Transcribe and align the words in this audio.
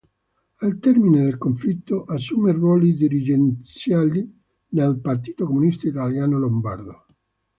Al 0.61 0.79
termine 0.79 1.25
del 1.25 1.37
conflitto 1.37 2.05
assume 2.05 2.53
ruoli 2.53 2.95
dirigenziali 2.95 4.27
nel 4.69 4.97
Partito 4.99 5.45
Comunista 5.45 5.87
Italiano 5.87 6.39
lombardo. 6.39 7.05